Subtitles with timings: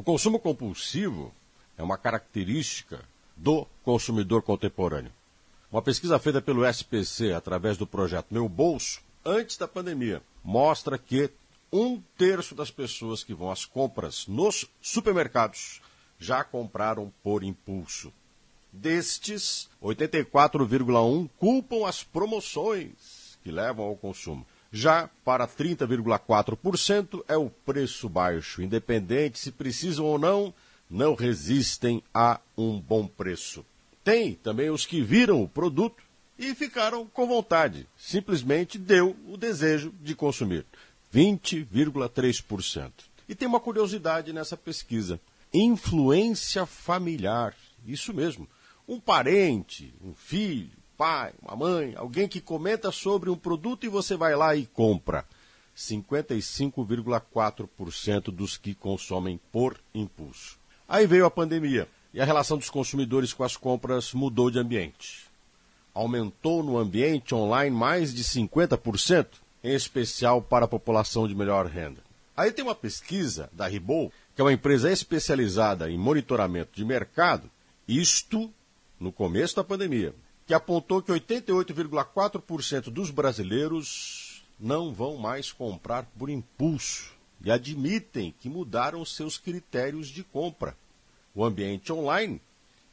[0.00, 1.30] O consumo compulsivo
[1.76, 3.04] é uma característica
[3.36, 5.12] do consumidor contemporâneo.
[5.70, 11.30] Uma pesquisa feita pelo SPC através do projeto Meu Bolso, antes da pandemia, mostra que
[11.70, 15.82] um terço das pessoas que vão às compras nos supermercados
[16.18, 18.10] já compraram por impulso.
[18.72, 24.46] Destes, 84,1 culpam as promoções que levam ao consumo.
[24.72, 28.62] Já para 30,4% é o preço baixo.
[28.62, 30.54] Independente se precisam ou não,
[30.88, 33.64] não resistem a um bom preço.
[34.04, 36.02] Tem também os que viram o produto
[36.38, 37.86] e ficaram com vontade.
[37.98, 40.64] Simplesmente deu o desejo de consumir.
[41.14, 42.90] 20,3%.
[43.28, 45.20] E tem uma curiosidade nessa pesquisa:
[45.52, 47.54] influência familiar.
[47.86, 48.48] Isso mesmo.
[48.88, 54.18] Um parente, um filho, pai, uma mãe, alguém que comenta sobre um produto e você
[54.18, 55.24] vai lá e compra.
[55.74, 60.58] 55,4% dos que consomem por impulso.
[60.86, 65.24] Aí veio a pandemia e a relação dos consumidores com as compras mudou de ambiente.
[65.94, 69.26] Aumentou no ambiente online mais de 50%,
[69.64, 72.02] em especial para a população de melhor renda.
[72.36, 77.50] Aí tem uma pesquisa da Ribou, que é uma empresa especializada em monitoramento de mercado,
[77.88, 78.52] isto
[79.00, 80.14] no começo da pandemia,
[80.50, 88.48] que apontou que 88,4% dos brasileiros não vão mais comprar por impulso e admitem que
[88.48, 90.76] mudaram seus critérios de compra.
[91.32, 92.42] O ambiente online,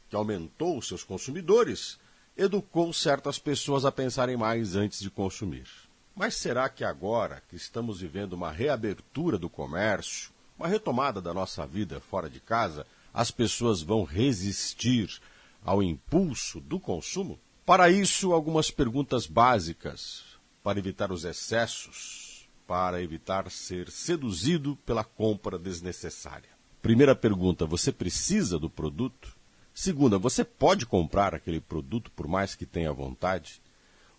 [0.08, 1.98] que aumentou seus consumidores,
[2.36, 5.66] educou certas pessoas a pensarem mais antes de consumir.
[6.14, 11.66] Mas será que agora que estamos vivendo uma reabertura do comércio, uma retomada da nossa
[11.66, 15.20] vida fora de casa, as pessoas vão resistir
[15.64, 17.36] ao impulso do consumo?
[17.68, 20.24] Para isso, algumas perguntas básicas
[20.64, 26.48] para evitar os excessos, para evitar ser seduzido pela compra desnecessária.
[26.80, 29.36] Primeira pergunta: você precisa do produto?
[29.74, 33.60] Segunda, você pode comprar aquele produto por mais que tenha vontade?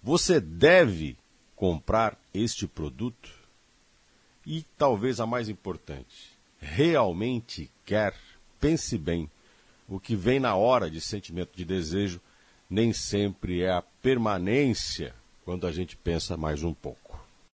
[0.04, 1.18] Você deve
[1.56, 3.32] comprar este produto?
[4.46, 8.14] E talvez a mais importante, realmente quer?
[8.60, 9.28] Pense bem.
[9.88, 12.22] O que vem na hora de sentimento de desejo
[12.70, 17.09] nem sempre é a permanência quando a gente pensa mais um pouco.